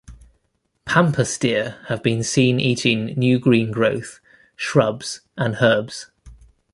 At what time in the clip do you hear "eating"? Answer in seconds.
2.59-3.13